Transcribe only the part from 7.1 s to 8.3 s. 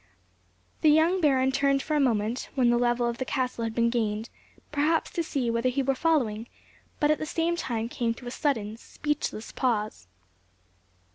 at the same time came to